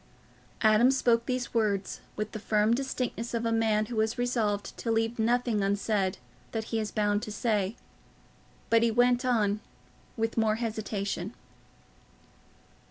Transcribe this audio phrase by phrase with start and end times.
[0.63, 4.89] Adam spoke these words with the firm distinctness of a man who is resolved to
[4.91, 6.17] leave nothing unsaid
[6.53, 7.75] that he is bound to say;
[8.71, 9.59] but he went on
[10.17, 11.35] with more hesitation.